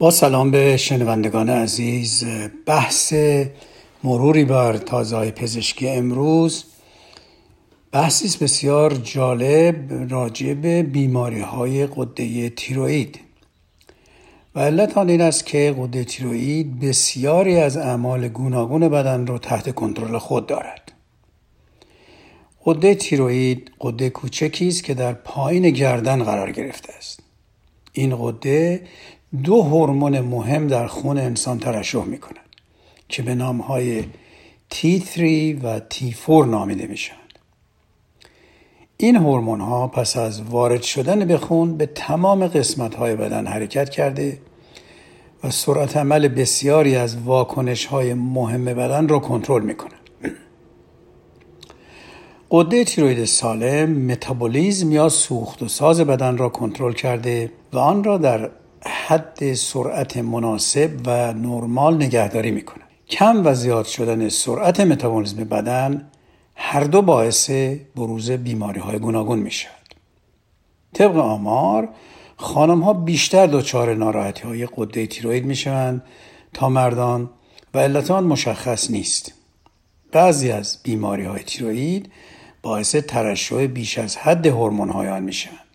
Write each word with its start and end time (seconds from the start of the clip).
با 0.00 0.10
سلام 0.10 0.50
به 0.50 0.76
شنوندگان 0.76 1.50
عزیز. 1.50 2.24
بحث 2.66 3.14
مروری 4.04 4.44
بر 4.44 4.76
تازه 4.76 5.30
پزشکی 5.30 5.88
امروز. 5.88 6.64
بحثی 7.92 8.44
بسیار 8.44 8.94
جالب 8.94 10.12
راجع 10.12 10.54
به 10.54 10.82
بیماری 10.82 11.40
های 11.40 11.86
قده 11.86 12.50
تیروئید. 12.50 13.20
و 14.54 14.60
علت 14.60 14.98
آن 14.98 15.08
این 15.08 15.20
است 15.20 15.46
که 15.46 15.74
قده 15.78 16.04
تیروئید 16.04 16.80
بسیاری 16.80 17.56
از 17.56 17.76
اعمال 17.76 18.28
گوناگون 18.28 18.88
بدن 18.88 19.26
را 19.26 19.38
تحت 19.38 19.74
کنترل 19.74 20.18
خود 20.18 20.46
دارد. 20.46 20.92
قده 22.64 22.94
تیروئید 22.94 23.70
قده 23.80 24.10
کوچکی 24.10 24.68
است 24.68 24.84
که 24.84 24.94
در 24.94 25.12
پایین 25.12 25.70
گردن 25.70 26.24
قرار 26.24 26.52
گرفته 26.52 26.92
است. 26.92 27.20
این 27.92 28.16
قده 28.20 28.82
دو 29.44 29.62
هورمون 29.62 30.20
مهم 30.20 30.66
در 30.66 30.86
خون 30.86 31.18
انسان 31.18 31.58
ترشح 31.58 32.04
می 32.04 32.18
کنند 32.18 32.48
که 33.08 33.22
به 33.22 33.34
نام 33.34 33.60
های 33.60 34.04
T3 34.72 35.18
و 35.62 35.80
T4 35.80 36.46
نامیده 36.46 36.86
میشن. 36.86 37.14
این 38.96 39.16
هورمون 39.16 39.60
ها 39.60 39.88
پس 39.88 40.16
از 40.16 40.42
وارد 40.42 40.82
شدن 40.82 41.24
به 41.24 41.38
خون 41.38 41.76
به 41.76 41.86
تمام 41.86 42.46
قسمت 42.46 42.94
های 42.94 43.16
بدن 43.16 43.46
حرکت 43.46 43.90
کرده 43.90 44.38
و 45.44 45.50
سرعت 45.50 45.96
عمل 45.96 46.28
بسیاری 46.28 46.96
از 46.96 47.16
واکنش 47.16 47.86
های 47.86 48.14
مهم 48.14 48.64
بدن 48.64 49.08
را 49.08 49.18
کنترل 49.18 49.62
می 49.62 49.74
کنند. 49.74 49.98
قده 52.50 52.84
تیروید 52.84 53.24
سالم 53.24 53.90
متابولیزم 53.90 54.92
یا 54.92 55.08
سوخت 55.08 55.62
و 55.62 55.68
ساز 55.68 56.00
بدن 56.00 56.36
را 56.36 56.48
کنترل 56.48 56.92
کرده 56.92 57.52
و 57.72 57.78
آن 57.78 58.04
را 58.04 58.18
در 58.18 58.50
حد 59.08 59.54
سرعت 59.54 60.16
مناسب 60.16 60.90
و 61.06 61.32
نرمال 61.32 61.94
نگهداری 61.94 62.50
می‌کنه 62.50 62.84
کم 63.10 63.46
و 63.46 63.54
زیاد 63.54 63.86
شدن 63.86 64.28
سرعت 64.28 64.80
متابولیسم 64.80 65.36
بدن 65.36 66.10
هر 66.54 66.84
دو 66.84 67.02
باعث 67.02 67.50
بروز 67.96 68.30
بیماری 68.30 68.80
های 68.80 68.98
گوناگون 68.98 69.38
می 69.38 69.50
شود. 69.50 69.94
طبق 70.94 71.16
آمار 71.16 71.88
خانم 72.36 72.80
ها 72.80 72.92
بیشتر 72.92 73.46
دچار 73.46 73.94
ناراحتی 73.94 74.42
های 74.42 74.68
قده 74.76 75.06
تیروید 75.06 75.44
می 75.44 75.56
شوند 75.56 76.02
تا 76.54 76.68
مردان 76.68 77.30
و 77.74 77.78
علت 77.78 78.10
آن 78.10 78.24
مشخص 78.24 78.90
نیست. 78.90 79.32
بعضی 80.12 80.50
از 80.50 80.78
بیماری 80.82 81.24
های 81.24 81.42
تیروید 81.42 82.12
باعث 82.62 82.96
ترشح 82.96 83.66
بیش 83.66 83.98
از 83.98 84.16
حد 84.16 84.46
هورمون 84.46 84.90
های 84.90 85.08
آن 85.08 85.22
می 85.22 85.32
شوند. 85.32 85.67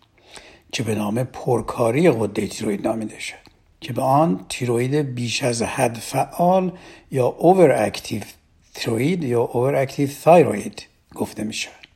که 0.74 0.82
به 0.82 0.94
نام 0.94 1.24
پرکاری 1.24 2.10
غده 2.10 2.46
تیروید 2.46 2.86
نامیده 2.86 3.20
شد 3.20 3.34
که 3.80 3.92
به 3.92 4.02
آن 4.02 4.46
تیروید 4.48 4.94
بیش 4.94 5.42
از 5.42 5.62
حد 5.62 5.96
فعال 5.96 6.72
یا 7.10 7.26
overactive 7.26 8.22
تیروید 8.74 9.24
یا 9.24 9.42
overactive 9.42 10.08
thyroid 10.24 10.82
گفته 11.14 11.44
می 11.44 11.52
شود 11.52 11.88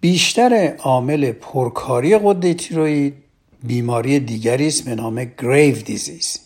بیشتر 0.00 0.76
عامل 0.78 1.32
پرکاری 1.32 2.18
غده 2.18 2.54
تیروید 2.54 3.14
بیماری 3.62 4.20
دیگری 4.20 4.66
است 4.66 4.84
به 4.84 4.94
نام 4.94 5.24
Graves' 5.24 5.76
disease 5.76 6.40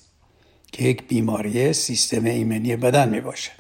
که 0.73 0.85
یک 0.85 1.09
بیماری 1.09 1.73
سیستم 1.73 2.25
ایمنی 2.25 2.77
بدن 2.77 3.09
می 3.09 3.21
باشد 3.21 3.53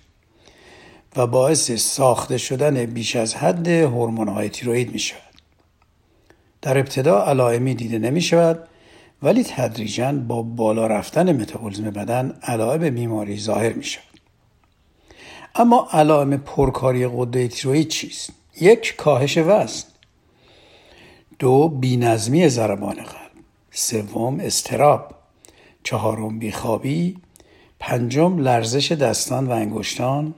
و 1.16 1.26
باعث 1.26 1.70
ساخته 1.70 2.38
شدن 2.38 2.86
بیش 2.86 3.16
از 3.16 3.34
حد 3.34 3.68
هورمون 3.68 4.28
های 4.28 4.48
تیروید 4.48 4.92
می 4.92 4.98
شود 4.98 5.25
در 6.66 6.78
ابتدا 6.78 7.24
علائمی 7.24 7.74
دیده 7.74 7.98
نمی 7.98 8.20
شود 8.20 8.68
ولی 9.22 9.44
تدریجا 9.44 10.12
با 10.12 10.42
بالا 10.42 10.86
رفتن 10.86 11.32
متابولیسم 11.32 11.90
بدن 11.90 12.38
علائم 12.42 12.90
بیماری 12.94 13.40
ظاهر 13.40 13.72
می 13.72 13.84
شود. 13.84 14.20
اما 15.54 15.88
علائم 15.92 16.36
پرکاری 16.36 17.06
قده 17.06 17.48
تیروئید 17.48 17.88
چیست؟ 17.88 18.30
یک 18.60 18.96
کاهش 18.96 19.38
وزن. 19.38 19.84
دو 21.38 21.68
بینظمی 21.68 22.48
ضربان 22.48 22.94
قلب. 22.94 23.44
سوم 23.70 24.40
استراب 24.40 25.14
چهارم 25.82 26.38
بیخوابی. 26.38 27.16
پنجم 27.80 28.38
لرزش 28.38 28.92
دستان 28.92 29.46
و 29.46 29.50
انگشتان. 29.50 30.34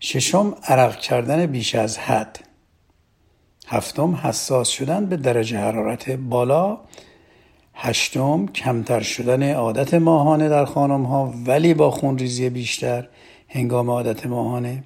ششم 0.00 0.54
عرق 0.62 1.00
کردن 1.00 1.46
بیش 1.46 1.74
از 1.74 1.98
حد. 1.98 2.49
هفتم 3.70 4.14
حساس 4.14 4.68
شدن 4.68 5.06
به 5.06 5.16
درجه 5.16 5.58
حرارت 5.58 6.10
بالا. 6.10 6.78
هشتم 7.74 8.46
کمتر 8.46 9.00
شدن 9.00 9.52
عادت 9.52 9.94
ماهانه 9.94 10.48
در 10.48 10.64
خانم 10.64 11.02
ها 11.02 11.34
ولی 11.46 11.74
با 11.74 11.90
خونریزی 11.90 12.50
بیشتر 12.50 13.08
هنگام 13.48 13.90
عادت 13.90 14.26
ماهانه. 14.26 14.84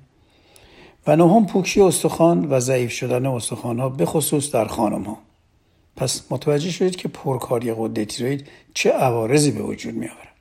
و 1.06 1.16
نهم 1.16 1.46
پوکی 1.46 1.80
استخوان 1.80 2.50
و 2.50 2.60
ضعیف 2.60 2.92
شدن 2.92 3.26
استخوان 3.26 3.78
ها 3.78 3.88
به 3.88 4.06
خصوص 4.06 4.52
در 4.52 4.64
خانم 4.64 5.02
ها 5.02 5.18
پس 5.96 6.22
متوجه 6.30 6.70
شدید 6.70 6.96
که 6.96 7.08
پرکاری 7.08 7.74
قده 7.74 8.04
تیروید 8.04 8.46
چه 8.74 8.90
عوارضی 8.90 9.50
به 9.50 9.62
وجود 9.62 9.94
می 9.94 10.06
آورد 10.06 10.34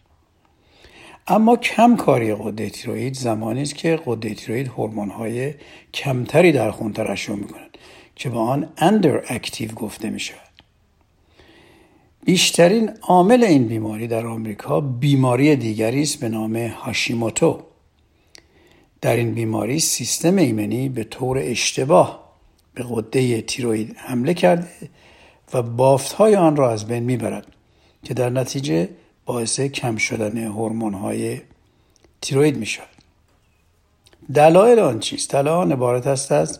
اما 1.27 1.55
کم 1.55 1.95
کاری 1.95 2.35
قده 2.35 2.69
تیروید 2.69 3.13
زمانی 3.13 3.61
است 3.61 3.75
که 3.75 3.99
قده 4.05 4.33
تیروید 4.33 4.67
هورمون 4.67 5.09
های 5.09 5.53
کمتری 5.93 6.51
در 6.51 6.71
خون 6.71 6.93
ترشح 6.93 7.33
می 7.33 7.47
کند 7.47 7.72
که 8.15 8.29
به 8.29 8.39
آن 8.39 8.69
اندر 8.77 9.23
اکتیو 9.27 9.71
گفته 9.71 10.09
می 10.09 10.19
شود. 10.19 10.39
بیشترین 12.25 12.89
عامل 13.01 13.43
این 13.43 13.67
بیماری 13.67 14.07
در 14.07 14.25
آمریکا 14.25 14.81
بیماری 14.81 15.55
دیگری 15.55 16.01
است 16.01 16.19
به 16.19 16.29
نام 16.29 16.55
هاشیموتو 16.55 17.59
در 19.01 19.15
این 19.15 19.33
بیماری 19.33 19.79
سیستم 19.79 20.35
ایمنی 20.35 20.89
به 20.89 21.03
طور 21.03 21.37
اشتباه 21.41 22.33
به 22.73 22.85
قده 22.89 23.41
تیروید 23.41 23.95
حمله 23.97 24.33
کرده 24.33 24.67
و 25.53 25.61
بافت 25.61 26.11
های 26.13 26.35
آن 26.35 26.55
را 26.55 26.71
از 26.71 26.87
بین 26.87 27.03
می‌برد 27.03 27.47
که 28.03 28.13
در 28.13 28.29
نتیجه 28.29 28.89
باعث 29.25 29.59
کم 29.59 29.97
شدن 29.97 30.37
هورمون 30.37 30.93
های 30.93 31.41
تیروید 32.21 32.57
می 32.57 32.65
شود. 32.65 32.87
دلایل 34.33 34.79
آن 34.79 34.99
چیست؟ 34.99 35.31
دلایل 35.31 35.47
آن 35.47 35.71
عبارت 35.71 36.07
است 36.07 36.31
از 36.31 36.59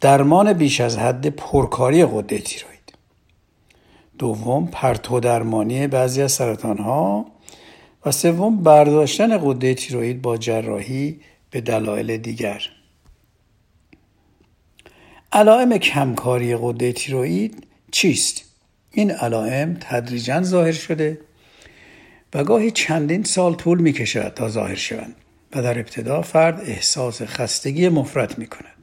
درمان 0.00 0.52
بیش 0.52 0.80
از 0.80 0.98
حد 0.98 1.26
پرکاری 1.26 2.04
قده 2.04 2.38
تیروید 2.38 2.78
دوم 4.18 4.66
پرتو 4.66 5.20
درمانی 5.20 5.86
بعضی 5.86 6.22
از 6.22 6.32
سرطان 6.32 6.78
ها 6.78 7.26
و 8.06 8.10
سوم 8.10 8.62
برداشتن 8.62 9.38
قده 9.38 9.74
تیروید 9.74 10.22
با 10.22 10.36
جراحی 10.36 11.20
به 11.50 11.60
دلایل 11.60 12.16
دیگر. 12.16 12.62
علائم 15.32 15.78
کمکاری 15.78 16.56
قده 16.56 16.92
تیروید 16.92 17.66
چیست؟ 17.92 18.44
این 18.90 19.10
علائم 19.10 19.76
تدریجا 19.80 20.42
ظاهر 20.42 20.72
شده 20.72 21.18
و 22.34 22.44
گاهی 22.44 22.70
چندین 22.70 23.22
سال 23.22 23.54
طول 23.54 23.80
می 23.80 23.92
کشد 23.92 24.34
تا 24.34 24.48
ظاهر 24.48 24.74
شوند 24.74 25.16
و 25.54 25.62
در 25.62 25.78
ابتدا 25.78 26.22
فرد 26.22 26.60
احساس 26.60 27.22
خستگی 27.22 27.88
مفرط 27.88 28.38
می 28.38 28.46
کند 28.46 28.77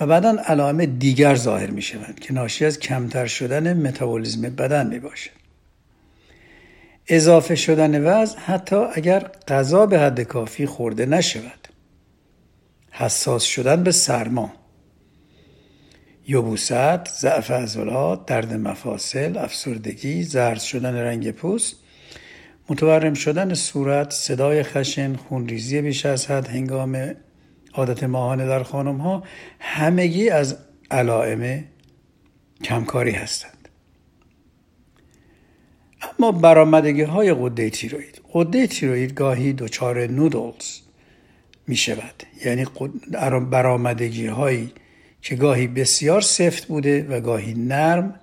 و 0.00 0.06
بعدا 0.06 0.36
علائم 0.46 0.84
دیگر 0.84 1.34
ظاهر 1.34 1.70
می 1.70 1.82
شوند 1.82 2.20
که 2.20 2.32
ناشی 2.32 2.64
از 2.64 2.78
کمتر 2.78 3.26
شدن 3.26 3.86
متابولیسم 3.86 4.40
بدن 4.40 4.86
می 4.86 4.98
باشد. 4.98 5.30
اضافه 7.08 7.54
شدن 7.54 8.04
وزن 8.04 8.38
حتی 8.38 8.76
اگر 8.76 9.30
غذا 9.48 9.86
به 9.86 9.98
حد 9.98 10.20
کافی 10.20 10.66
خورده 10.66 11.06
نشود. 11.06 11.68
حساس 12.90 13.42
شدن 13.42 13.82
به 13.82 13.92
سرما. 13.92 14.52
یبوست، 16.28 17.08
ضعف 17.20 17.50
عضلات، 17.50 18.26
درد 18.26 18.52
مفاصل، 18.52 19.38
افسردگی، 19.38 20.22
زرد 20.22 20.60
شدن 20.60 20.94
رنگ 20.94 21.30
پوست، 21.30 21.76
متورم 22.68 23.14
شدن 23.14 23.54
صورت، 23.54 24.10
صدای 24.10 24.62
خشن، 24.62 25.16
خونریزی 25.16 25.80
بیش 25.80 26.06
از 26.06 26.26
حد 26.26 26.48
هنگام 26.48 27.14
عادت 27.74 28.04
ماهانه 28.04 28.46
در 28.46 28.62
خانم 28.62 28.96
ها 28.96 29.22
همگی 29.60 30.30
از 30.30 30.56
علائم 30.90 31.64
کمکاری 32.64 33.10
هستند. 33.10 33.68
اما 36.18 36.32
برآمدگی 36.32 37.02
های 37.02 37.34
قده 37.34 37.70
تیروید 37.70 38.20
قده 38.32 38.66
تیروید 38.66 39.14
گاهی 39.14 39.52
دچار 39.52 40.06
نودلز 40.06 40.80
می 41.66 41.76
شود 41.76 42.22
یعنی 42.44 42.66
برآمدگی 43.50 44.26
هایی 44.26 44.72
که 45.22 45.36
گاهی 45.36 45.66
بسیار 45.66 46.20
سفت 46.20 46.66
بوده 46.66 47.06
و 47.08 47.20
گاهی 47.20 47.54
نرم 47.54 48.20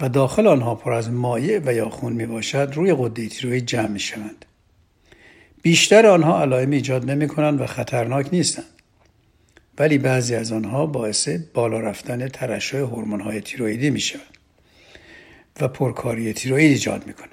و 0.00 0.08
داخل 0.08 0.46
آنها 0.46 0.74
پر 0.74 0.92
از 0.92 1.10
مایع 1.10 1.60
و 1.64 1.74
یا 1.74 1.88
خون 1.88 2.12
می 2.12 2.26
باشد 2.26 2.72
روی 2.74 2.94
قده 2.98 3.28
تیروید 3.28 3.66
جمع 3.66 3.88
می 3.88 4.00
شوند 4.00 4.44
بیشتر 5.62 6.06
آنها 6.06 6.40
علائم 6.40 6.70
ایجاد 6.70 7.10
نمی 7.10 7.28
کنند 7.28 7.60
و 7.60 7.66
خطرناک 7.66 8.28
نیستند 8.32 8.64
ولی 9.78 9.98
بعضی 9.98 10.34
از 10.34 10.52
آنها 10.52 10.86
باعث 10.86 11.28
بالا 11.28 11.80
رفتن 11.80 12.28
ترشح 12.28 12.78
هورمون 12.78 13.20
های 13.20 13.40
تیرویدی 13.40 13.90
می 13.90 14.00
شود 14.00 14.38
و 15.60 15.68
پرکاری 15.68 16.32
تیروید 16.32 16.70
ایجاد 16.70 17.06
می 17.06 17.12
کنند. 17.12 17.30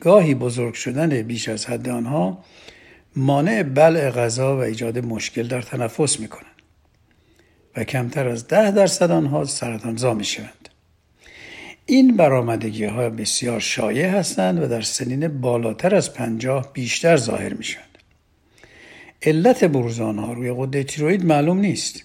گاهی 0.00 0.34
بزرگ 0.34 0.74
شدن 0.74 1.22
بیش 1.22 1.48
از 1.48 1.66
حد 1.66 1.88
آنها 1.88 2.44
مانع 3.16 3.62
بلع 3.62 4.10
غذا 4.10 4.56
و 4.56 4.60
ایجاد 4.60 4.98
مشکل 4.98 5.48
در 5.48 5.62
تنفس 5.62 6.20
می 6.20 6.28
کنند 6.28 6.44
و 7.76 7.84
کمتر 7.84 8.28
از 8.28 8.48
ده 8.48 8.70
درصد 8.70 9.10
آنها 9.10 9.44
سرطانزا 9.44 10.14
می 10.14 10.24
شوند. 10.24 10.57
این 11.90 12.16
برآمدگی 12.16 12.84
ها 12.84 13.10
بسیار 13.10 13.60
شایع 13.60 14.06
هستند 14.06 14.62
و 14.62 14.66
در 14.66 14.80
سنین 14.80 15.40
بالاتر 15.40 15.94
از 15.94 16.14
پنجاه 16.14 16.72
بیشتر 16.72 17.16
ظاهر 17.16 17.54
می 17.54 17.64
شوند. 17.64 17.98
علت 19.22 19.64
بروز 19.64 20.00
آنها 20.00 20.32
روی 20.32 20.54
قده 20.58 20.84
تیروید 20.84 21.24
معلوم 21.24 21.58
نیست 21.58 22.04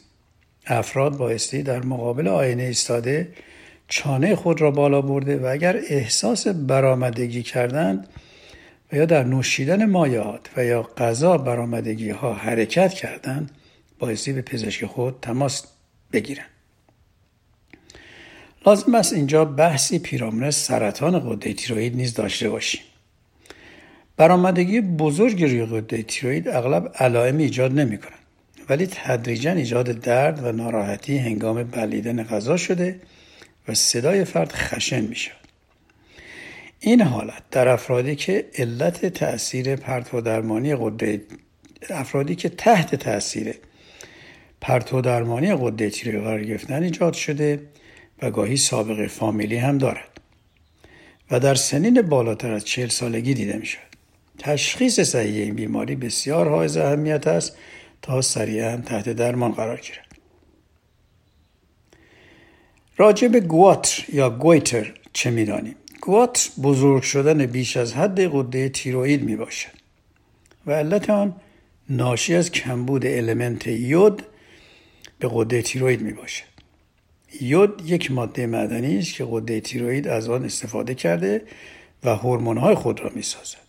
افراد 0.68 1.18
بایستی 1.18 1.63
در 1.63 1.85
مقابل 1.85 2.27
آینه 2.27 2.63
ایستاده 2.63 3.33
چانه 3.88 4.35
خود 4.35 4.62
را 4.62 4.71
بالا 4.71 5.01
برده 5.01 5.38
و 5.38 5.45
اگر 5.45 5.77
احساس 5.88 6.47
برآمدگی 6.47 7.44
کردند 7.44 8.07
و 8.91 8.95
یا 8.95 9.06
در 9.06 9.24
نوشیدن 9.24 9.85
مایعات 9.85 10.50
و 10.57 10.65
یا 10.65 10.83
غذا 10.97 11.38
برآمدگی 11.38 12.09
ها 12.09 12.33
حرکت 12.33 12.94
کردند 12.94 13.51
بایستی 14.00 14.33
به 14.33 14.41
پزشک 14.41 14.85
خود 14.85 15.15
تماس 15.21 15.63
بگیرند 16.13 16.53
لازم 18.65 18.95
است 18.95 19.13
اینجا 19.13 19.45
بحثی 19.45 20.00
پیرامون 20.00 20.51
سرطان 20.51 21.30
قده 21.30 21.54
تیروید 21.54 21.95
نیز 21.95 22.13
داشته 22.13 22.50
باشیم 22.50 22.81
برآمدگی 24.18 24.81
بزرگ 24.81 25.44
روی 25.44 25.65
قده 25.65 26.04
تیروید 26.04 26.48
اغلب 26.48 26.92
علائم 27.00 27.38
ایجاد 27.38 27.71
نمی 27.80 27.98
کنند 27.98 28.19
ولی 28.69 28.88
تدریجا 28.88 29.51
ایجاد 29.51 29.92
درد 29.92 30.44
و 30.44 30.51
ناراحتی 30.51 31.18
هنگام 31.18 31.63
بلیدن 31.63 32.24
غذا 32.24 32.57
شده 32.57 33.00
و 33.68 33.74
صدای 33.74 34.25
فرد 34.25 34.51
خشن 34.51 35.01
می 35.01 35.16
شود. 35.16 35.38
این 36.80 37.01
حالت 37.01 37.50
در 37.51 37.68
افرادی 37.68 38.16
که 38.16 38.45
علت 38.57 39.06
تاثیر 39.06 39.75
پرتو 39.75 40.21
درمانی 40.21 40.75
قده 40.75 41.21
افرادی 41.89 42.36
که 42.36 42.50
تحت 42.50 42.95
تاثیر 42.95 43.56
پرتو 44.62 45.01
درمانی 45.01 45.56
قده 45.56 45.89
تیروید 45.89 46.21
قرار 46.21 46.44
گرفتن 46.44 46.83
ایجاد 46.83 47.13
شده 47.13 47.59
و 48.21 48.31
گاهی 48.31 48.57
سابقه 48.57 49.07
فامیلی 49.07 49.57
هم 49.57 49.77
دارد. 49.77 50.10
و 51.31 51.39
در 51.39 51.56
سنین 51.56 52.01
بالاتر 52.01 52.51
از 52.51 52.65
چهل 52.65 52.88
سالگی 52.88 53.33
دیده 53.33 53.57
می 53.57 53.65
شود. 53.65 53.83
تشخیص 54.38 55.00
صحیح 55.00 55.44
این 55.44 55.56
بیماری 55.56 55.95
بسیار 55.95 56.50
حائز 56.50 56.77
اهمیت 56.77 57.27
است 57.27 57.57
تا 58.01 58.21
سریعا 58.21 58.77
تحت 58.77 59.10
درمان 59.10 59.51
قرار 59.51 59.80
گیرد. 59.80 60.07
راجع 62.98 63.27
به 63.27 63.39
گواتر 63.39 64.06
یا 64.13 64.30
گویتر 64.30 64.94
چه 65.13 65.31
می‌دانیم؟ 65.31 65.75
گواتر 66.01 66.50
بزرگ 66.63 67.04
شدن 67.04 67.45
بیش 67.45 67.77
از 67.77 67.94
حد 67.94 68.19
قده 68.19 68.69
تیروئید 68.69 69.24
می 69.24 69.36
باشد 69.36 69.71
و 70.66 70.71
علت 70.71 71.09
آن 71.09 71.36
ناشی 71.89 72.36
از 72.36 72.51
کمبود 72.51 73.06
المنت 73.06 73.68
یود 73.68 74.24
به 75.19 75.30
قده 75.31 75.62
تیروئید 75.62 76.01
می 76.01 76.13
باشد 76.13 76.53
یود 77.41 77.81
یک 77.85 78.12
ماده 78.12 78.47
معدنی 78.47 78.97
است 78.97 79.13
که 79.13 79.27
قده 79.31 79.59
تیروئید 79.59 80.07
از 80.07 80.30
آن 80.30 80.45
استفاده 80.45 80.95
کرده 80.95 81.41
و 82.03 82.15
هورمون‌های 82.15 82.75
خود 82.75 83.00
را 83.00 83.12
می 83.15 83.21
سازد. 83.21 83.63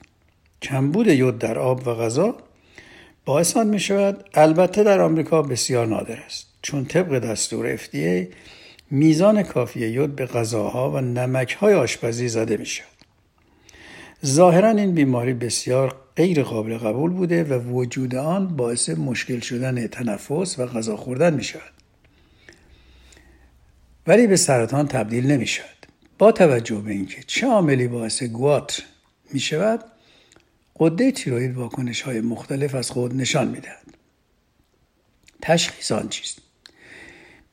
کمبود 0.62 1.06
یود 1.06 1.38
در 1.38 1.58
آب 1.58 1.88
و 1.88 1.94
غذا 1.94 2.36
باعث 3.24 3.56
آن 3.56 3.66
می 3.66 3.80
شود 3.80 4.24
البته 4.34 4.82
در 4.82 5.00
آمریکا 5.00 5.42
بسیار 5.42 5.86
نادر 5.86 6.16
است 6.16 6.46
چون 6.62 6.84
طبق 6.84 7.18
دستور 7.18 7.76
FDA 7.76 8.34
میزان 8.90 9.42
کافی 9.42 9.80
یود 9.88 10.16
به 10.16 10.26
غذاها 10.26 10.90
و 10.90 11.00
نمکهای 11.00 11.74
آشپزی 11.74 12.28
زده 12.28 12.56
می 12.56 12.66
شود 12.66 12.86
ظاهرا 14.26 14.68
این 14.68 14.94
بیماری 14.94 15.34
بسیار 15.34 15.94
غیر 16.16 16.42
قابل 16.42 16.78
قبول 16.78 17.10
بوده 17.10 17.44
و 17.44 17.58
وجود 17.58 18.14
آن 18.14 18.56
باعث 18.56 18.88
مشکل 18.88 19.40
شدن 19.40 19.86
تنفس 19.86 20.58
و 20.58 20.66
غذا 20.66 20.96
خوردن 20.96 21.34
می 21.34 21.44
شود 21.44 21.72
ولی 24.06 24.26
به 24.26 24.36
سرطان 24.36 24.88
تبدیل 24.88 25.26
نمی 25.26 25.46
شود 25.46 25.86
با 26.18 26.32
توجه 26.32 26.80
به 26.80 26.92
اینکه 26.92 27.22
چه 27.26 27.46
عاملی 27.46 27.88
باعث 27.88 28.22
گواتر 28.22 28.82
می 29.32 29.40
شود 29.40 29.84
قده 30.80 31.12
تیروید 31.12 31.56
واکنش 31.56 32.02
های 32.02 32.20
مختلف 32.20 32.74
از 32.74 32.90
خود 32.90 33.14
نشان 33.14 33.48
می‌دهد. 33.48 33.84
تشخیص 35.42 35.92
آن 35.92 36.08
چیست؟ 36.08 36.38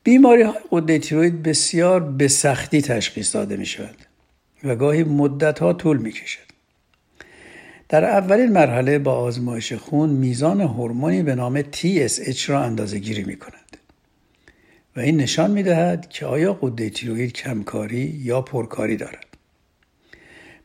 بیماری 0.04 0.42
های 0.42 0.58
قده 0.70 0.98
تیروید 0.98 1.42
بسیار 1.42 2.00
به 2.00 2.28
سختی 2.28 2.82
تشخیص 2.82 3.34
داده 3.34 3.56
می 3.56 3.66
شود 3.66 3.96
و 4.64 4.76
گاهی 4.76 5.04
مدت 5.04 5.58
ها 5.58 5.72
طول 5.72 5.98
می 5.98 6.12
کشد. 6.12 6.52
در 7.88 8.04
اولین 8.04 8.52
مرحله 8.52 8.98
با 8.98 9.14
آزمایش 9.14 9.72
خون 9.72 10.10
میزان 10.10 10.60
هورمونی 10.60 11.22
به 11.22 11.34
نام 11.34 11.62
TSH 11.62 12.40
را 12.40 12.62
اندازه 12.62 12.98
گیری 12.98 13.24
می 13.24 13.36
کند 13.36 13.61
و 14.96 15.00
این 15.00 15.16
نشان 15.16 15.50
می 15.50 15.62
دهد 15.62 16.08
که 16.08 16.26
آیا 16.26 16.52
قده 16.52 16.90
تیروید 16.90 17.32
کمکاری 17.32 18.20
یا 18.22 18.42
پرکاری 18.42 18.96
دارد. 18.96 19.26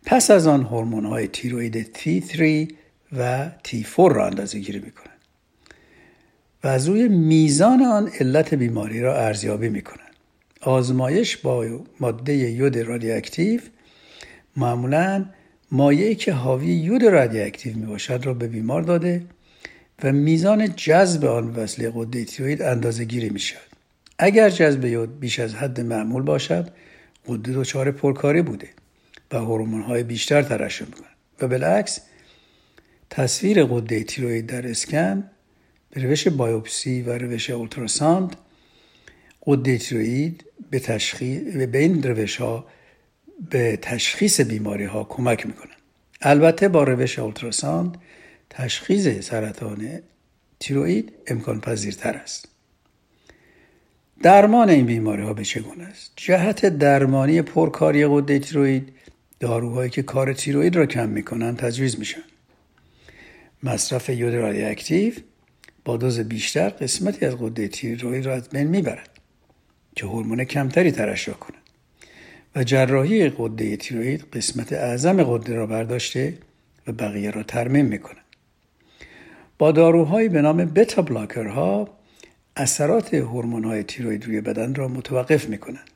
پس 0.05 0.31
از 0.31 0.47
آن 0.47 0.63
هورمون 0.63 1.05
های 1.05 1.27
تیروید 1.27 1.97
T3 1.97 2.71
و 3.17 3.49
T4 3.67 3.97
را 3.97 4.25
اندازه 4.25 4.59
گیری 4.59 4.79
می 4.79 4.91
کنند 4.91 5.17
و 6.63 6.67
از 6.67 6.87
روی 6.87 7.07
میزان 7.07 7.81
آن 7.81 8.07
علت 8.19 8.53
بیماری 8.53 9.01
را 9.01 9.17
ارزیابی 9.17 9.69
می 9.69 9.81
کنند. 9.81 10.15
آزمایش 10.61 11.37
با 11.37 11.79
ماده 11.99 12.33
یود 12.33 12.77
رادیواکتیو 12.77 13.61
معمولا 14.57 15.25
مایعی 15.71 16.15
که 16.15 16.33
حاوی 16.33 16.67
یود 16.67 17.03
رادیواکتیو 17.03 17.77
می 17.77 17.85
باشد 17.85 18.21
را 18.23 18.33
به 18.33 18.47
بیمار 18.47 18.81
داده 18.81 19.21
و 20.03 20.11
میزان 20.11 20.75
جذب 20.75 21.25
آن 21.25 21.55
وصله 21.55 21.91
قده 21.95 22.25
تیروید 22.25 22.61
اندازه 22.61 23.05
گیری 23.05 23.29
می 23.29 23.39
شود. 23.39 23.76
اگر 24.19 24.49
جذب 24.49 24.85
یود 24.85 25.19
بیش 25.19 25.39
از 25.39 25.55
حد 25.55 25.81
معمول 25.81 26.23
باشد 26.23 26.71
قده 27.27 27.53
دچار 27.53 27.91
پرکاری 27.91 28.41
بوده 28.41 28.69
و 29.31 29.37
هورمون 29.37 29.81
های 29.81 30.03
بیشتر 30.03 30.41
ترشح 30.41 30.85
می‌کنن 30.85 31.07
و 31.41 31.47
بالعکس 31.47 31.99
تصویر 33.09 33.63
قده 33.65 34.03
تیروید 34.03 34.47
در 34.47 34.67
اسکن 34.67 35.29
به 35.89 36.03
روش 36.03 36.27
بایوپسی 36.27 37.01
و 37.01 37.17
روش 37.17 37.49
اولتراساند 37.49 38.35
قده 39.45 39.77
تیروید 39.77 40.45
به 40.69 40.79
تشخیص 40.79 41.55
به 41.55 41.77
این 41.77 42.03
روش 42.03 42.37
ها 42.37 42.65
به 43.49 43.77
تشخیص 43.81 44.41
بیماری 44.41 44.85
ها 44.85 45.03
کمک 45.03 45.45
می‌کنن 45.45 45.75
البته 46.21 46.67
با 46.67 46.83
روش 46.83 47.19
اولتراساند 47.19 47.97
تشخیص 48.49 49.25
سرطان 49.25 49.99
تیروید 50.59 51.13
امکان 51.27 51.61
پذیرتر 51.61 52.13
است. 52.13 52.56
درمان 54.23 54.69
این 54.69 54.85
بیماری 54.85 55.23
ها 55.23 55.33
به 55.33 55.43
چگونه 55.43 55.83
است؟ 55.83 56.11
جهت 56.15 56.65
درمانی 56.65 57.41
پرکاری 57.41 58.07
قده 58.07 58.39
تیروید 58.39 58.93
داروهایی 59.39 59.89
که 59.89 60.03
کار 60.03 60.33
تیروید 60.33 60.75
را 60.75 60.85
کم 60.85 61.09
می‌کنن 61.09 61.55
تجویز 61.55 61.99
میشن. 61.99 62.23
مصرف 63.63 64.09
یود 64.09 64.33
رادیواکتیو 64.33 65.13
با 65.85 65.97
دوز 65.97 66.19
بیشتر 66.19 66.69
قسمتی 66.69 67.25
از 67.25 67.35
قده 67.35 67.67
تیروید 67.67 68.25
را 68.25 68.33
از 68.33 68.49
بین 68.49 68.67
می‌برد 68.67 69.09
که 69.95 70.05
هورمون 70.05 70.43
کمتری 70.43 70.91
ترشح 70.91 71.31
کند. 71.31 71.61
و 72.55 72.63
جراحی 72.63 73.29
قده 73.29 73.77
تیروید 73.77 74.25
قسمت 74.33 74.73
اعظم 74.73 75.23
قده 75.23 75.55
را 75.55 75.67
برداشته 75.67 76.37
و 76.87 76.91
بقیه 76.91 77.31
را 77.31 77.43
ترمیم 77.43 77.85
می‌کنه 77.85 78.19
با 79.57 79.71
داروهایی 79.71 80.29
به 80.29 80.41
نام 80.41 80.57
بتا 80.57 81.01
بلاکرها 81.01 81.96
اثرات 82.57 83.13
هورمون 83.13 83.63
های 83.63 83.83
تیروید 83.83 84.25
روی 84.25 84.41
بدن 84.41 84.75
را 84.75 84.87
متوقف 84.87 85.49
می‌کنند 85.49 85.89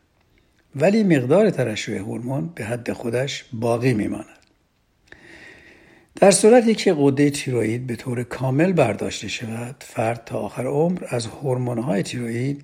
ولی 0.76 1.04
مقدار 1.04 1.50
ترشح 1.50 1.98
هورمون 1.98 2.52
به 2.56 2.66
حد 2.66 2.94
خودش 2.94 3.46
باقی 3.54 3.94
میماند. 3.94 4.26
در 6.16 6.32
صورتی 6.32 6.76
که 6.76 6.96
قده 6.98 7.30
تیروئید 7.30 7.88
به 7.88 7.96
طور 7.96 8.24
کامل 8.24 8.74
برداشته 8.74 9.28
شود 9.28 9.76
فرد 9.80 10.24
تا 10.26 10.40
آخر 10.40 10.66
عمر 10.68 11.04
از 11.10 11.26
های 11.26 12.04
تیروئید 12.04 12.64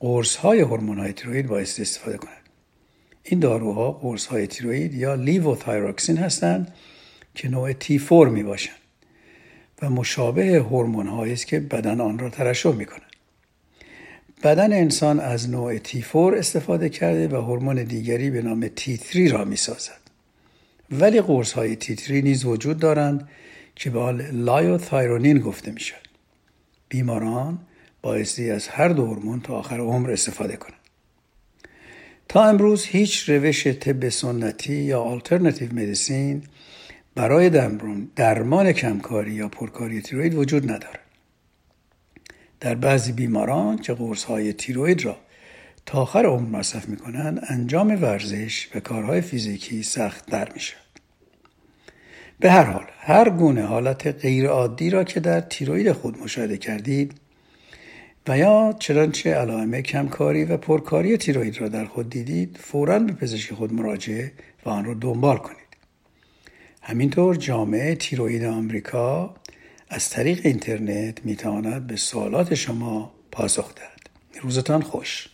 قرص 0.00 0.36
های 0.36 0.60
هورمون 0.60 0.98
های 0.98 1.12
تیروئید 1.12 1.46
باید 1.46 1.68
استفاده 1.78 2.18
کند. 2.18 2.40
این 3.22 3.40
داروها 3.40 3.92
قرص 3.92 4.26
های 4.26 4.46
تیروئید 4.46 4.94
یا 4.94 5.14
لیووتایروکسین 5.14 6.16
هستند 6.16 6.74
که 7.34 7.48
نوع 7.48 7.72
تی 7.72 7.98
4 7.98 8.28
می 8.28 8.42
باشند 8.42 8.76
و 9.82 9.90
مشابه 9.90 10.58
هورمون 10.58 11.06
هایی 11.06 11.32
است 11.32 11.46
که 11.46 11.60
بدن 11.60 12.00
آن 12.00 12.18
را 12.18 12.30
ترشح 12.30 12.72
می 12.72 12.86
کند. 12.86 13.09
بدن 14.42 14.72
انسان 14.72 15.20
از 15.20 15.50
نوع 15.50 15.78
تی 15.78 16.04
4 16.12 16.34
استفاده 16.34 16.88
کرده 16.88 17.28
و 17.28 17.36
هورمون 17.36 17.84
دیگری 17.84 18.30
به 18.30 18.42
نام 18.42 18.68
تی 18.68 18.96
3 18.96 19.28
را 19.28 19.44
می 19.44 19.56
سازد. 19.56 20.00
ولی 20.90 21.20
قرص 21.20 21.52
های 21.52 21.76
T3 21.76 22.20
نیز 22.20 22.44
وجود 22.44 22.78
دارند 22.78 23.28
که 23.74 23.90
به 23.90 24.00
آن 24.00 24.30
liothyronine 24.30 25.38
گفته 25.38 25.70
می 25.70 25.80
شود. 25.80 26.08
بیماران 26.88 27.58
بایستی 28.02 28.50
از 28.50 28.68
هر 28.68 28.88
دو 28.88 29.06
هورمون 29.06 29.40
تا 29.40 29.54
آخر 29.54 29.80
عمر 29.80 30.10
استفاده 30.10 30.56
کنند. 30.56 30.80
تا 32.28 32.44
امروز 32.44 32.84
هیچ 32.84 33.28
روش 33.28 33.66
طب 33.66 34.08
سنتی 34.08 34.74
یا 34.74 35.00
alternative 35.00 35.72
medicine 35.72 36.42
برای 37.14 37.50
درمان 38.16 38.72
کمکاری 38.72 39.32
یا 39.32 39.48
پرکاری 39.48 40.02
تیروید 40.02 40.34
وجود 40.34 40.64
ندارد. 40.70 41.09
در 42.60 42.74
بعضی 42.74 43.12
بیماران 43.12 43.78
که 43.78 43.94
قرص 43.94 44.24
های 44.24 44.52
تیروید 44.52 45.04
را 45.04 45.16
تا 45.86 46.02
آخر 46.02 46.26
عمر 46.26 46.58
مصرف 46.58 46.88
می 46.88 46.96
کنند 46.96 47.44
انجام 47.48 48.02
ورزش 48.02 48.68
و 48.74 48.80
کارهای 48.80 49.20
فیزیکی 49.20 49.82
سخت 49.82 50.26
در 50.26 50.52
می 50.54 50.60
شود. 50.60 50.80
به 52.40 52.50
هر 52.50 52.64
حال 52.64 52.84
هر 52.98 53.30
گونه 53.30 53.62
حالت 53.62 54.06
غیرعادی 54.06 54.90
را 54.90 55.04
که 55.04 55.20
در 55.20 55.40
تیروید 55.40 55.92
خود 55.92 56.18
مشاهده 56.18 56.56
کردید 56.56 57.12
و 58.28 58.38
یا 58.38 58.76
چنانچه 58.78 59.34
علائم 59.34 59.80
کمکاری 59.80 60.44
و 60.44 60.56
پرکاری 60.56 61.16
تیروید 61.16 61.60
را 61.60 61.68
در 61.68 61.84
خود 61.84 62.10
دیدید 62.10 62.58
فورا 62.60 62.98
به 62.98 63.12
پزشک 63.12 63.54
خود 63.54 63.72
مراجعه 63.72 64.32
و 64.66 64.68
آن 64.68 64.84
را 64.84 64.94
دنبال 64.94 65.36
کنید 65.36 65.56
همینطور 66.82 67.36
جامعه 67.36 67.94
تیروید 67.94 68.44
آمریکا 68.44 69.34
از 69.92 70.10
طریق 70.10 70.40
اینترنت 70.44 71.24
می‌تواند 71.24 71.86
به 71.86 71.96
سوالات 71.96 72.54
شما 72.54 73.12
پاسخ 73.32 73.74
دهد. 73.74 74.10
روزتان 74.42 74.82
خوش. 74.82 75.28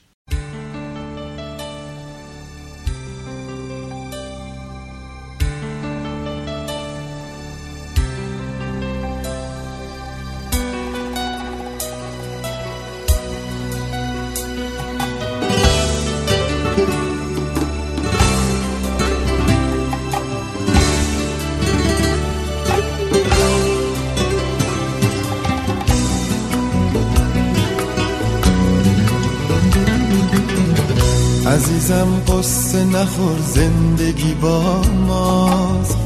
عزیزم 31.97 32.21
قصه 32.29 32.85
نخور 32.85 33.38
زندگی 33.38 34.35
با 34.35 34.83
ماست. 35.07 35.99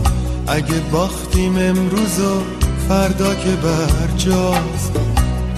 اگه 0.47 0.81
باختیم 0.93 1.57
امروز 1.57 2.21
و 2.21 2.43
فردا 2.89 3.35
که 3.35 3.51
برجاست. 3.51 4.93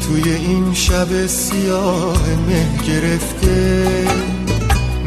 توی 0.06 0.32
این 0.32 0.74
شب 0.74 1.26
سیاه 1.26 2.22
مه 2.48 2.66
گرفته. 2.86 3.86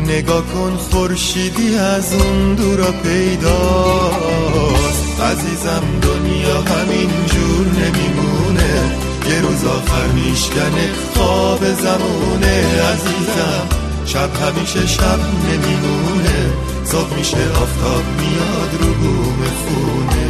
نگاه 0.07 0.43
کن 0.45 0.77
خورشیدی 0.77 1.75
از 1.75 2.13
اون 2.13 2.55
دورا 2.55 2.91
پیداست. 2.91 4.41
عزیزم 5.21 5.83
دنیا 6.01 6.61
همین 6.61 7.09
جور 7.25 7.67
نمیمونه. 7.67 8.91
یه 9.29 9.41
روز 9.41 9.65
آخر 9.65 10.07
میشکنه 10.07 10.89
خواب 11.13 11.59
زمونه. 11.73 12.81
عزیزم 12.93 13.84
شب 14.05 14.29
همیشه 14.35 14.87
شب 14.87 15.19
نمیمونه. 15.19 16.53
صبح 16.83 17.17
میشه 17.17 17.37
آفتاب 17.37 18.03
میاد 18.19 18.81
رو 18.81 18.93
بوم 18.93 19.43
خونه. 19.43 20.25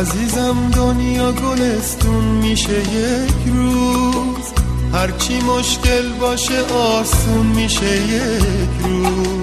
عزیزم 0.00 0.70
دنیا 0.70 1.32
گلستون 1.32 2.24
میشه 2.24 2.80
یک 2.80 3.54
روز. 3.54 4.52
هرچی 4.92 5.40
مشکل 5.40 6.12
باشه 6.20 6.60
آسون 6.62 7.46
میشه 7.46 8.02
یک 8.02 8.70
روز. 8.84 9.37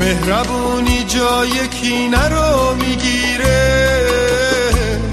مهربونی 0.00 1.04
جای 1.04 1.68
کینه 1.68 2.28
رو 2.28 2.74
می‌گیره. 2.74 4.00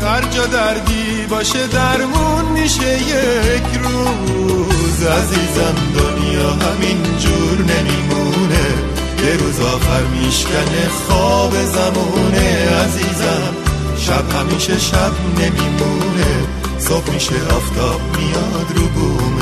هر 0.01 0.21
جا 0.21 0.45
دردی 0.45 1.25
باشه 1.29 1.67
درمون 1.67 2.45
میشه 2.45 2.93
یک 2.93 3.67
روز. 3.83 5.03
عزیزم 5.03 5.75
دنیا 5.95 6.49
همین 6.49 7.03
جور 7.19 7.57
نمیمونه. 7.57 8.67
یه 9.25 9.37
روز 9.37 9.59
آخر 9.59 10.03
میشکنه 10.03 10.87
خواب 11.07 11.53
زمونه. 11.65 12.69
عزیزم 12.85 13.53
شب 13.97 14.31
همیشه 14.31 14.79
شب 14.79 15.11
نمیمونه. 15.39 16.31
صبح 16.79 17.11
میشه 17.13 17.35
آفتاب 17.55 18.01
میاد 18.17 18.67
رو 18.75 18.87
بوم 18.87 19.39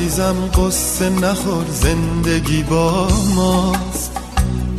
عزیزم 0.00 0.36
قصه 0.54 1.10
نخور 1.10 1.64
زندگی 1.70 2.62
با 2.62 3.08
ماست. 3.34 4.12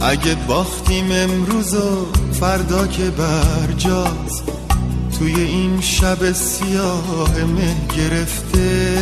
اگه 0.02 0.36
باختیم 0.48 1.12
امروز 1.12 1.74
و 1.74 2.06
فردا 2.40 2.88
که 2.88 3.10
برجاست. 3.10 4.44
توی 5.20 5.36
این 5.36 5.82
شب 5.82 6.32
سیاه 6.32 7.30
مه 7.56 7.76
گرفته. 7.98 8.98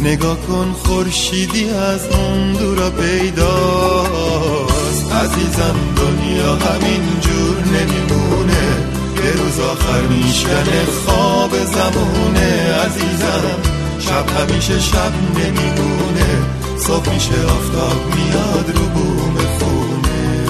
نگاه 0.00 0.36
کن 0.36 0.72
خورشیدی 0.72 1.70
از 1.70 2.06
اون 2.06 2.52
دورا 2.52 2.90
پیداست. 2.90 3.52
عزیزم 5.12 5.76
دنیا 5.96 6.54
همین 6.54 7.20
جور 7.20 7.56
نمیمونه. 7.66 8.66
یه 9.24 9.32
روز 9.32 9.60
آخر 9.60 10.02
میشکنه 10.02 10.84
خواب 11.06 11.50
زمونه 11.64 12.74
عزیزم 12.74 13.75
شب 14.06 14.30
همیشه 14.30 14.80
شب 14.80 15.12
نمیمونه 15.34 16.28
صبح 16.78 17.14
میشه 17.14 17.44
آفتاب 17.44 18.14
میاد 18.16 18.70
رو 18.76 18.86
بوم 18.86 19.36
خونه. 19.58 20.46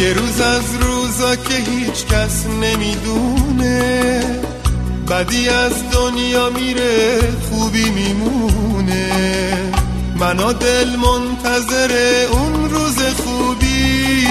یه 0.00 0.12
روز 0.12 0.40
از 0.40 0.62
روزا 0.80 1.36
که 1.36 1.54
هیچ 1.54 2.06
کس 2.06 2.46
نمی‌دونه. 2.46 4.22
بدی 5.10 5.48
از 5.48 5.72
دنیا 5.92 6.50
میره 6.50 7.20
خوبی 7.50 7.90
میمونه. 7.90 9.53
منو 10.20 10.52
دل 10.52 10.96
منتظر 10.96 11.92
اون 12.32 12.70
روز 12.70 12.98
خوبی. 12.98 14.26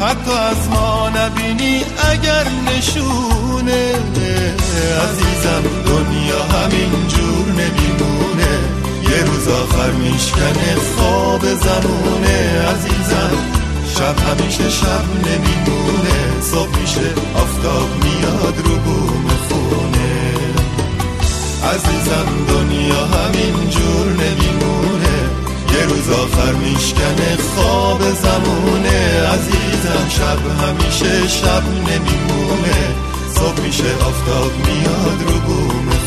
حتی 0.00 0.30
از 0.30 0.68
ما 0.70 1.08
نبینی 1.08 1.84
اگر 2.10 2.46
نشونه. 2.66 3.92
عزیزم 5.02 5.62
دنیا 5.86 6.42
همین 6.42 7.08
جور 7.08 7.46
نمیمونه 7.48 8.52
یه 9.10 9.24
روز 9.24 9.48
آخر 9.48 9.90
میشکنه 9.90 10.76
خواب 10.96 11.40
زمونه. 11.40 12.62
عزیزم 12.68 13.32
شب 13.94 14.16
همیشه 14.18 14.70
شب 14.70 15.04
نمیمونه. 15.26 16.40
صبح 16.40 16.80
میشه 16.80 17.14
آفتاب 17.34 17.88
میاد 18.04 18.58
رو 18.64 18.76
بوم 18.76 19.28
خونه. 19.48 20.32
عزیزم 21.74 22.26
دنیا 22.48 23.06
همین 23.06 23.70
جور 23.70 24.06
نمیمونه. 24.06 24.51
روز 26.06 26.18
آخر 26.18 26.52
میشکنه 26.52 27.36
خواب 27.36 28.00
زمونه. 28.00 29.26
عزیزم 29.26 30.08
شب 30.08 30.62
همیشه 30.62 31.28
شب 31.28 31.62
نمیمونه. 31.64 32.94
صبح 33.34 33.60
میشه 33.60 33.94
آفتاب 34.06 34.52
میاد 34.66 35.22
رو 35.26 35.40
بوم 35.40 35.90
خونه 35.90 36.01